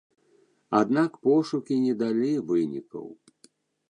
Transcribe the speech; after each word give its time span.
Аднак 0.79 1.11
пошукі 1.27 1.77
не 1.85 1.93
далі 2.01 2.31
вынікаў. 2.53 3.05